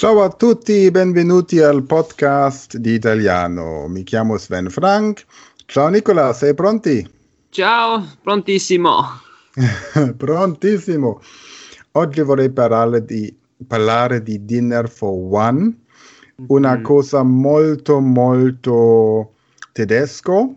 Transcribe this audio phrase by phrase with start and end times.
[0.00, 3.86] Ciao a tutti, benvenuti al podcast di italiano.
[3.86, 5.26] Mi chiamo Sven Frank.
[5.66, 7.06] Ciao Nicola, sei pronti?
[7.50, 9.02] Ciao, prontissimo.
[10.16, 11.20] Prontissimo.
[11.92, 13.36] Oggi vorrei parlare di,
[13.66, 15.78] parlare di Dinner for One,
[16.46, 16.82] una Mhm.
[16.82, 19.34] cosa molto molto
[19.72, 20.54] tedesco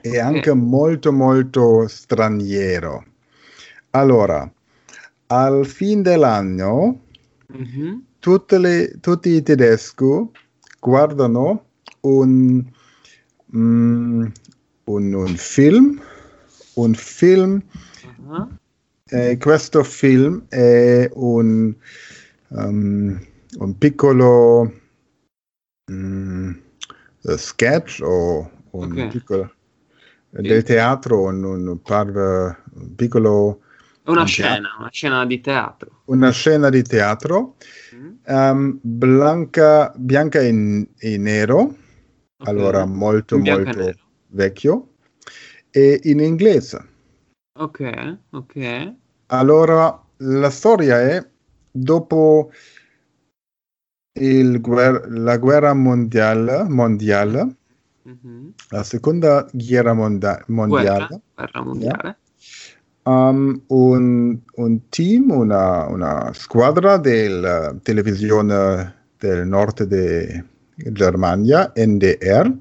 [0.00, 3.04] e anche molto molto straniero.
[3.90, 4.50] Allora,
[5.26, 7.00] al fin dell'anno
[7.48, 8.04] Mhm.
[8.24, 10.30] Tutte le- tutti i tedeschi
[10.80, 11.66] guardano
[12.00, 12.64] un,
[13.54, 14.24] mm,
[14.84, 16.00] un, un film,
[16.76, 17.62] un film,
[18.30, 18.48] Ah,
[19.10, 21.74] e questo film è un,
[22.48, 23.20] um,
[23.58, 24.72] un piccolo
[25.92, 26.50] mm,
[27.36, 29.10] sketch o un Ok.
[29.10, 29.52] piccolo
[30.30, 33.60] del teatro, un, un par- un piccolo,
[34.06, 35.93] Una Un scena, una scena di teatro.
[36.06, 37.56] Una scena di teatro.
[38.26, 41.76] Um, blanca, bianca e, e nero, Ok.
[42.48, 43.92] allora molto e molto
[44.28, 44.94] vecchio,
[45.70, 46.88] e in inglese.
[47.58, 48.94] Ok, ok.
[49.26, 51.26] Allora la storia è
[51.70, 52.50] dopo
[54.18, 57.56] il guer- la guerra mondiale, mondiale,
[58.04, 58.54] Mhm.
[58.70, 62.18] la seconda guerra monda- mondiale, Guerra, guerra mondiale.
[63.04, 70.42] Um, un, un team, una, una squadra della televisione del nord di
[70.92, 72.52] Germania, NDR,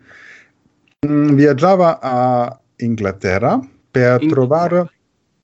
[1.08, 3.60] mm, viaggiava a Inghilterra
[3.92, 4.28] per Inghilterra.
[4.34, 4.92] trovare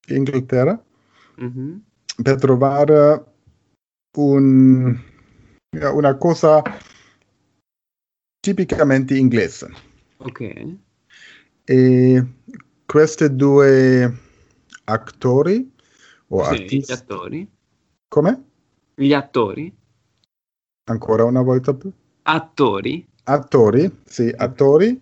[0.08, 0.84] Inghilterra
[1.36, 1.82] Mhm.
[2.22, 3.24] per trovare
[4.18, 5.00] un-
[5.94, 6.62] una cosa
[8.40, 9.70] tipicamente inglese.
[10.18, 10.76] Ok.
[11.66, 12.26] E
[12.86, 14.12] questi due
[14.90, 15.72] attori
[16.30, 17.48] o Sì, gli artisti, attori.
[18.08, 18.44] come?
[18.96, 19.74] Gli attori.
[20.90, 21.92] Ancora una volta più?
[22.24, 23.08] Attori.
[23.24, 25.00] Attori, sì, attori,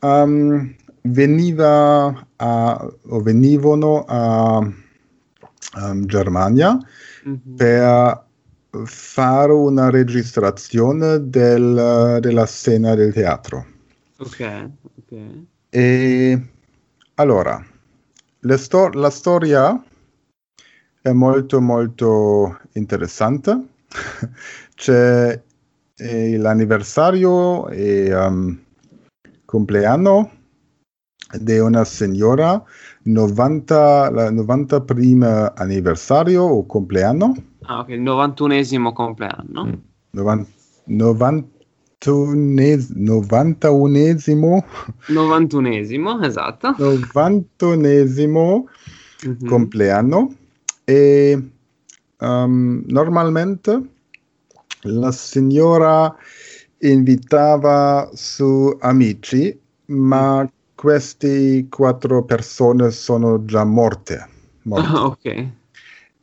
[0.00, 4.58] um, veniva a, o venivano a
[5.76, 6.78] um, Germania
[7.24, 7.54] Mhm.
[7.56, 8.24] per
[8.84, 13.66] fare una registrazione del- della scena del teatro.
[14.18, 14.40] Ok,
[14.98, 15.12] ok.
[15.70, 16.40] E
[17.14, 17.64] allora,
[18.56, 19.82] sto- la storia
[21.00, 23.68] è molto molto interessante.
[24.74, 25.40] C'è
[25.96, 28.58] l'anniversario e um,
[29.44, 30.30] compleanno
[31.38, 32.62] di una signora,
[33.04, 39.82] 90, la 90 primo anniversario o compleanno, Ah, ok, il 91esimo compleanno.
[40.10, 40.46] novan-
[40.84, 41.48] 91
[42.02, 44.64] 91esimo
[45.08, 46.74] 91esimo, esatto.
[46.76, 48.64] 91esimo
[49.24, 49.48] Mhm.
[49.48, 50.34] compleanno
[50.84, 51.50] e
[52.18, 53.80] um, normalmente
[54.82, 56.14] la signora
[56.78, 64.28] invitava su amici, ma queste quattro persone sono già morte.
[64.62, 64.88] morte.
[64.88, 65.46] Ah, ok.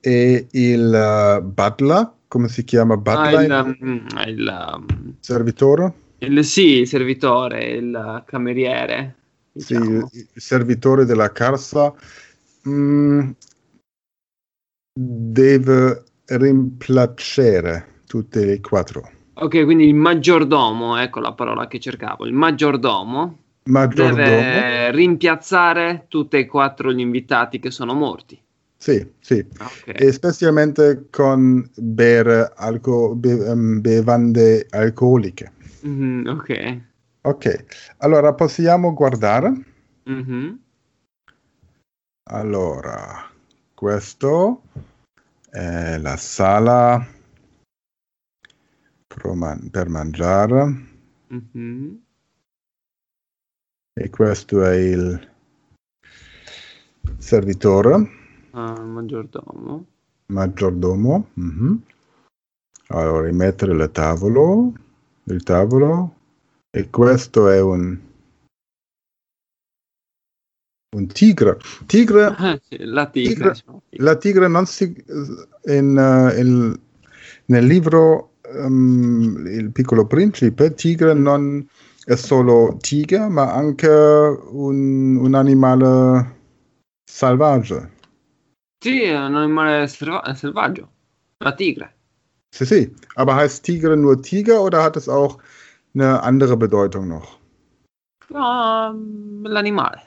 [0.01, 3.01] E il uh, butler, come si chiama?
[3.06, 5.94] Ah, il, mm, il, um, servitore?
[6.19, 9.16] il- sì, il servitore, il cameriere.
[9.57, 10.09] Sì, diciamo.
[10.13, 11.94] il il servitore della casa
[12.67, 13.29] mm,
[14.94, 19.09] deve rimpiacere tutte le quattro.
[19.34, 22.25] Ok, quindi il maggiordomo, ecco la parola che cercavo.
[22.25, 23.38] Il maggiordomo
[23.69, 28.40] Maggiordomo, deve rimpiazzare tutti e quattro gli invitati che sono morti.
[28.81, 29.91] Sì, sì, Ok.
[29.94, 35.51] e specialmente con bere alco- be- ehm, bevande alcoliche.
[35.81, 36.81] Mhm, ok.
[37.23, 37.66] Ok,
[37.97, 39.51] allora possiamo guardare.
[40.03, 40.59] Mhm.
[42.31, 43.29] Allora,
[43.73, 44.62] questo
[45.50, 47.06] è la sala
[49.07, 50.88] pro man- per mangiare
[51.28, 52.01] Mhm.
[54.00, 55.28] e questo è il
[57.17, 58.07] servitore,
[58.53, 59.85] Ah, maggiordomo.
[60.27, 61.27] maggiordomo.
[61.35, 61.81] mhm.
[62.91, 64.73] Allora, rimettere il tavolo,
[65.25, 66.16] il tavolo
[66.72, 67.97] e questo è un
[70.96, 71.57] un tigre.
[71.85, 73.34] Tigre Ah, sì, la tigre.
[73.34, 73.51] Tigre.
[73.51, 73.81] diciamo.
[73.90, 74.84] La tigre non si...
[75.66, 76.79] in, eh, il-
[77.45, 81.67] nel libro ehm, Il piccolo principe, tigre non
[82.05, 86.37] è solo tigre, ma anche un, un animale
[87.03, 87.90] selvaggio.
[88.79, 90.90] Sì, è un animale selva- selvaggio.
[91.37, 91.96] La tigre.
[92.49, 92.93] Sì, sì.
[93.16, 95.37] Aber heißt Tiger nur Tiger oder hat es auch
[95.93, 97.40] eine andere Bedeutung noch?
[98.29, 100.02] No, mm, l'animale.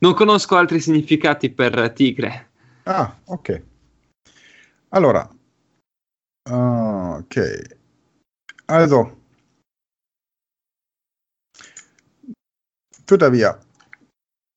[0.00, 2.48] Non conosco altri significati per tigre.
[2.84, 3.62] Ah, ok.
[4.90, 5.28] Allora,
[6.44, 7.62] Okay.
[8.66, 9.16] Also.
[13.04, 13.58] Tuttavia.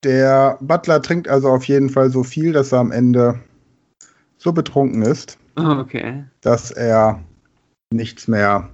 [0.06, 3.40] Der Butler trinkt also auf jeden Fall so viel, dass er am Ende
[4.38, 6.22] so betrunken ist, Okay.
[6.42, 7.24] dass er
[7.90, 8.70] nichts mehr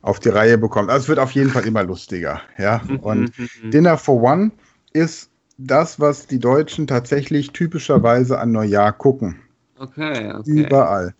[0.00, 0.88] auf die Reihe bekommt.
[0.88, 2.40] Also es wird auf jeden Fall immer lustiger.
[2.56, 2.80] Ja?
[3.02, 3.70] Und Mhm.
[3.72, 4.52] Dinner for One
[4.94, 9.36] ist das, was die Deutschen tatsächlich typischerweise an Neujahr gucken.
[9.78, 9.98] Ok,
[10.38, 10.46] ok.
[10.46, 11.14] Überall.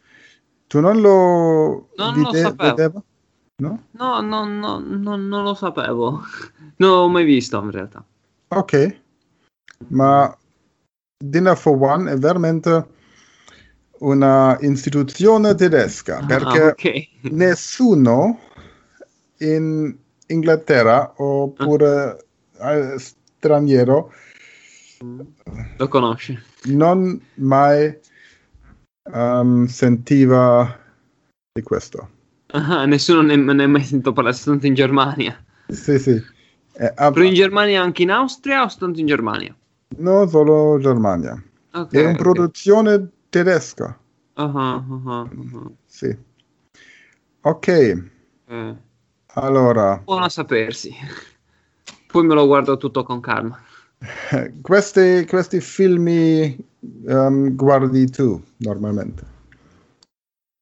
[0.71, 3.03] Tu non lo, Non lo sapevo.
[3.59, 3.79] No?
[3.93, 6.23] No, no, no, no, non lo sapevo.
[6.79, 8.03] Non l'ho mai visto in realtà.
[8.49, 8.97] Ok.
[9.89, 10.37] Ma
[11.17, 12.87] Dinner for One è veramente
[14.01, 17.09] una istituzione tedesca perché Ah, ok.
[17.33, 18.39] nessuno
[19.39, 19.97] in
[20.27, 22.25] Inghilterra oppure
[22.59, 24.13] eh, straniero
[25.79, 26.43] Lo conosce.
[26.65, 27.99] non mai
[29.13, 30.79] ehm, sentiva
[31.53, 32.09] di questo.
[32.49, 35.45] Ah, nessuno ne, ne ha mai sentito parlare, soltanto in Germania.
[35.69, 36.23] Sì, sì.
[36.77, 39.55] Eh, ah, Però in Germania anche in Austria o soltanto in Germania?
[39.99, 41.43] No, solo Germania.
[41.73, 41.93] Ok.
[41.93, 43.99] È una produzione tedesca.
[44.35, 45.29] Ah, ah, ah, ah.
[45.87, 46.17] Sì.
[47.43, 47.69] Ok,
[48.47, 48.77] Eh,
[49.35, 50.95] allora, buono a sapersi.
[52.07, 53.61] Poi me lo guardo tutto con calma.
[54.63, 59.33] questi, questi film ehm, guardi tu normalmente?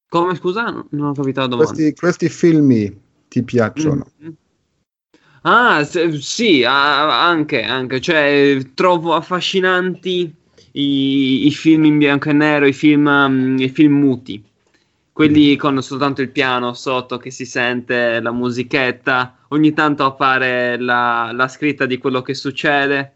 [0.09, 0.85] Come scusa?
[0.89, 1.71] Non ho capito la domanda.
[1.71, 2.95] Questi, questi film
[3.27, 4.11] ti piacciono?
[4.23, 4.29] Mm.
[5.45, 10.33] Ah, se- sì, ah, anche, anche, cioè trovo affascinanti
[10.71, 14.41] i, i film in bianco e nero, i film, mm, i film muti,
[15.11, 21.31] quelli con soltanto il piano sotto che si sente la musichetta, ogni tanto appare la,
[21.33, 23.13] la scritta di quello che succede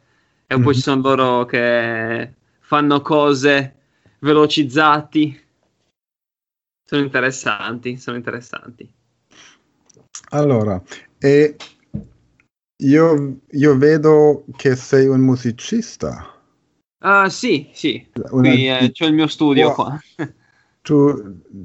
[0.47, 0.73] e poi Mhm.
[0.73, 3.73] ci sono loro che fanno cose
[4.19, 5.45] velocizzati.
[6.83, 8.89] Sono interessanti, sono interessanti.
[10.31, 10.81] Allora,
[11.19, 11.55] e
[12.85, 16.33] io, io vedo che sei un musicista.
[16.99, 18.07] Ah, sì, sì.
[18.31, 19.97] Una- Qui eh, c'ho il mio studio qua.
[20.83, 20.95] tu,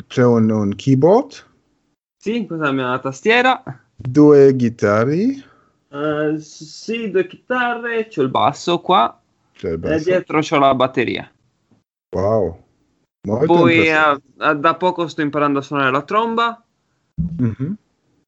[0.07, 1.45] c'è un, un keyboard,
[2.17, 3.63] sì, questa è la mia tastiera.
[4.15, 5.43] due chitarre,
[5.93, 9.17] Eh, sì, due chitarre, c'ho il basso qua
[9.55, 10.03] c'è il e basso.
[10.03, 11.31] dietro c'ho la batteria.
[12.15, 12.65] Wow,
[13.27, 16.65] molto Poi eh, eh, da poco sto imparando a suonare la tromba
[17.41, 17.77] Mhm.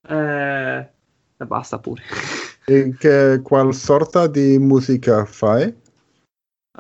[0.02, 0.90] eh,
[1.36, 2.02] e basta pure.
[2.66, 5.74] E che, qual sorta di musica fai?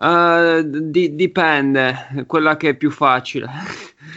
[0.00, 3.48] Eh, di- dipende, quella che è più facile.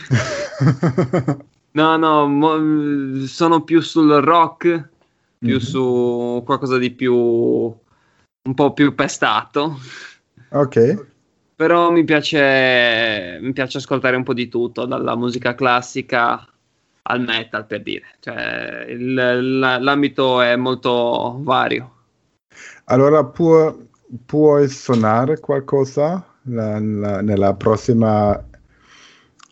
[1.74, 4.90] No, no, mo- sono più sul rock,
[5.38, 5.60] più Mhm.
[5.60, 9.78] su qualcosa di più un po' più pestato.
[10.52, 10.78] ok,
[11.56, 16.48] Però mi piace, mi piace ascoltare un po' di tutto, dalla musica classica
[17.08, 18.04] al metal per dire.
[18.20, 19.14] Cioè, il-
[19.60, 21.94] la- l'ambito è molto vario.
[22.86, 23.76] allora può,
[24.26, 28.42] puoi suonare qualcosa la- la- nella prossima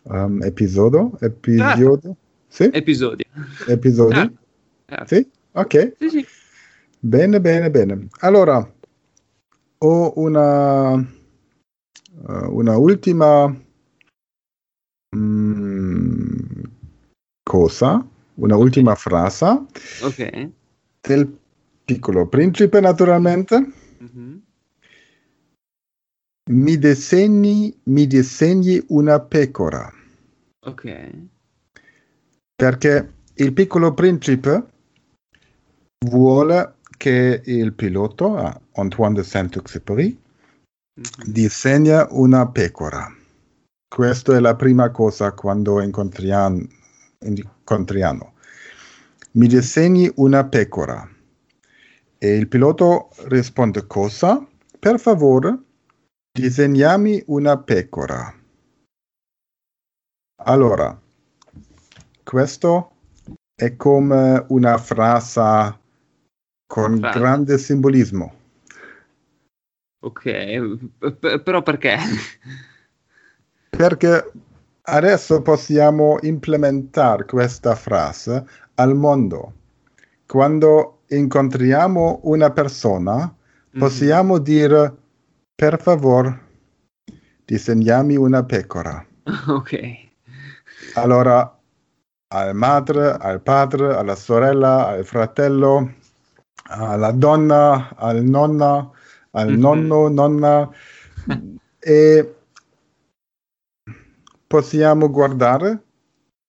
[0.04, 1.12] um, episodio?
[1.20, 2.16] Episodio?
[2.48, 2.70] Sì?
[2.72, 3.24] Episodi.
[3.66, 4.14] Episodi?
[4.14, 4.38] Certo,
[4.86, 5.14] certo.
[5.14, 5.30] Sì?
[5.52, 5.96] Ok.
[5.98, 6.26] Sì, sì.
[6.98, 8.08] Bene, bene, bene.
[8.20, 8.66] Allora,
[9.78, 13.54] ho una, eh, una ultima
[17.56, 18.04] cosa,
[18.34, 19.44] una ultima frase
[20.02, 20.50] Ok.
[21.00, 21.38] del
[21.84, 23.72] piccolo principe, naturalmente.
[23.98, 24.42] Mhm.
[26.50, 29.92] Mi disegni, mi disegni una pecora,
[30.66, 31.10] Ok.
[32.54, 34.64] perché il piccolo principe
[36.04, 40.18] vuole che il pilota, Antoine de Saint-Exupéry,
[40.98, 41.32] Mhm.
[41.32, 43.06] disegna una pecora.
[43.88, 46.62] Questa è la prima cosa quando incontriamo.
[47.26, 48.34] Incontriamo.
[49.32, 51.08] Mi disegni una pecora.
[52.18, 54.46] E il pilota risponde cosa?
[54.78, 55.58] Per favore,
[56.32, 58.34] disegnami una pecora.
[60.44, 60.98] Allora,
[62.22, 62.92] questo
[63.54, 65.78] è come una frase
[66.66, 67.18] con Frase.
[67.18, 68.34] grande simbolismo.
[70.04, 71.96] Ok, p- però perché?
[73.70, 74.32] Perché
[74.88, 79.52] adesso possiamo implementare questa frase al mondo.
[80.26, 83.32] Quando incontriamo una persona,
[83.78, 84.94] possiamo dire
[85.54, 86.40] per favore,
[87.44, 89.04] disegnami una pecora.
[89.24, 89.24] Mhm.
[89.48, 90.04] Ok.
[90.94, 91.58] Allora,
[92.28, 95.94] al madre, al padre, alla sorella, al fratello,
[96.68, 98.88] alla donna, al nonna,
[99.32, 99.58] al Mhm.
[99.58, 100.70] nonno, nonna,
[101.78, 102.35] e
[104.46, 105.82] possiamo guardare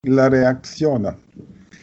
[0.08, 1.26] la reazione.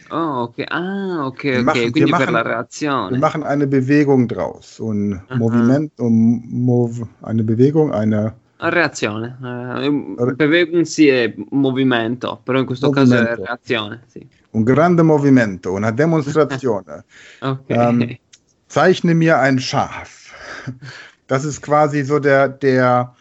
[0.09, 0.63] Oh, ok.
[0.67, 1.63] Ah, ok, Wir ok.
[1.65, 3.17] machen- Quindi wir per la machen- Wir reazione.
[3.17, 4.79] machen eine Bewegung draus.
[4.79, 5.35] Un Aha.
[5.37, 9.35] Moviment, un mov, eine Bewegung, eine Ah, Reazione.
[9.41, 13.43] Re- Bewegung sì è movimento, però in questo caso è Movimento.
[13.43, 14.03] reazione.
[14.07, 14.25] Sì.
[14.51, 16.83] un grande Movimento, una Demonstration.
[17.41, 17.63] Ok.
[17.69, 18.17] Ähm,
[18.67, 20.31] Zeichne mir ein Schaf.
[21.27, 23.13] Das ist quasi so der, der,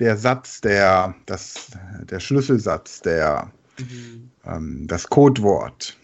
[0.00, 1.70] der Satz, der, das,
[2.02, 4.30] der Schlüsselsatz, der, Mhm.
[4.44, 5.96] ähm, das Codewort.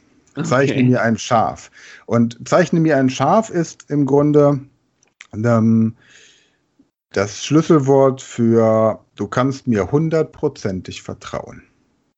[0.42, 0.88] Zeichne Ok.
[0.88, 1.70] mir ein Schaf.
[2.04, 4.60] Und zeichne mir ein Schaf ist im Grunde
[5.32, 5.96] ähm,
[7.12, 11.62] das Schlüsselwort für du kannst mir hundertprozentig vertrauen.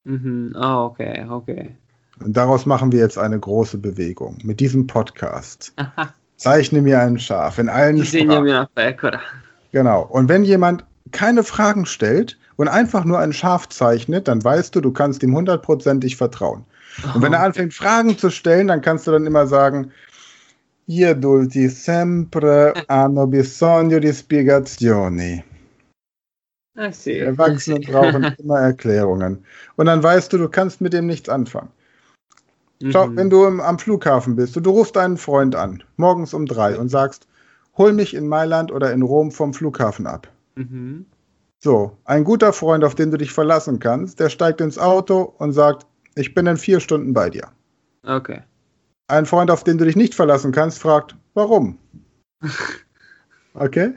[0.02, 0.52] Mhm.
[0.56, 1.48] Ah, ok, ok.
[2.24, 5.72] Und daraus machen wir jetzt eine große Bewegung mit diesem Podcast.
[6.36, 9.20] Zeichne mir ein Schaf in allen Sprachen.
[9.70, 10.02] Genau.
[10.02, 14.80] Und wenn jemand keine Fragen stellt und einfach nur ein Schaf zeichnet, dann weißt du,
[14.80, 16.64] du kannst ihm hundertprozentig vertrauen.
[17.14, 17.46] Und wenn er Ok.
[17.46, 19.92] anfängt, Fragen zu stellen, dann kannst du dann immer sagen,
[20.86, 25.44] gli adulti sempre hanno bisogno di spiegazioni.
[26.76, 27.24] Eh sì.
[27.32, 29.44] brauchen immer Erklärungen.
[29.76, 31.70] Und dann weißt du, du kannst mit dem nichts anfangen.
[32.90, 33.16] Schau, Mhm.
[33.16, 36.78] wenn du im, am Flughafen bist und du rufst einen Freund an, morgens um drei
[36.78, 37.26] und sagst,
[37.76, 40.28] hol mich in Mailand oder in Rom vom Flughafen ab.
[40.58, 41.06] Mhm.
[41.60, 45.52] So, ein guter Freund, auf den du dich verlassen kannst, der steigt ins Auto und
[45.52, 45.86] sagt,
[46.16, 47.48] ich bin in vier Stunden bei dir.
[48.04, 48.42] Ok.
[49.08, 51.78] Ein Freund, auf den du dich nicht verlassen kannst, fragt, warum?
[53.54, 53.92] Okay?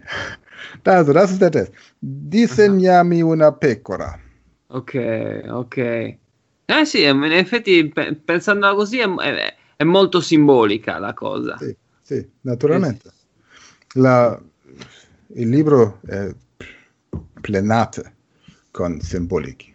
[0.86, 1.72] Also, das ist der Test.
[2.01, 4.18] Disegnami una pecora.
[4.70, 4.96] Ok,
[5.50, 5.77] ok.
[5.77, 11.58] Eh sì, in effetti pe- pensandola così è, è- è molto simbolica la cosa.
[11.60, 13.12] Sì, sì, naturalmente.
[13.96, 14.39] La,
[15.36, 16.34] il libro è
[17.41, 18.15] plenate
[18.72, 19.74] con simbolici.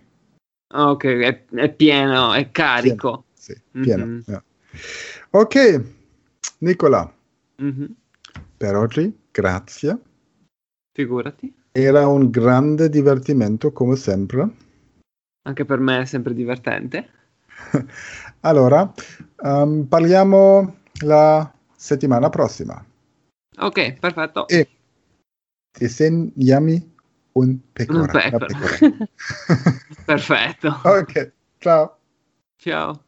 [0.75, 3.25] Ok, è, è pieno, è carico.
[3.35, 4.05] Sì, pieno.
[4.05, 4.23] Mhm.
[4.27, 4.43] ja.
[5.31, 5.85] Ok,
[6.59, 7.13] Nicola,
[7.57, 7.95] Mhm.
[8.57, 9.99] per oggi grazie.
[10.93, 11.55] Figurati.
[11.73, 14.49] Era un grande divertimento come sempre.
[15.43, 17.11] Anche per me è sempre divertente.
[18.41, 18.93] Allora,
[19.43, 22.83] ehm, parliamo la settimana prossima.
[23.59, 24.47] Ok, perfetto.
[24.49, 24.69] E
[25.79, 26.95] disegnami
[27.37, 28.01] un pecora.
[28.01, 28.79] Un pecora.
[30.05, 30.69] perfetto.
[30.85, 31.99] ok, ciao.
[32.59, 33.06] Ciao.